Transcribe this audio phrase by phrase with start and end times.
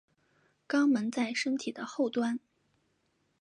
[0.67, 2.39] 肛门在身体的后端。